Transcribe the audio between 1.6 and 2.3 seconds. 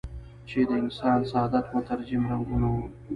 مترجم